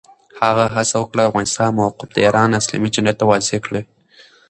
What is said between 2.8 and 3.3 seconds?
جمهوریت ته